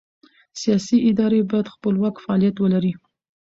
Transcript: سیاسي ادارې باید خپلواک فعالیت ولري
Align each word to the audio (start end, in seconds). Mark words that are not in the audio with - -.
سیاسي 0.61 0.97
ادارې 1.09 1.41
باید 1.49 1.71
خپلواک 1.75 2.15
فعالیت 2.23 2.55
ولري 2.59 2.93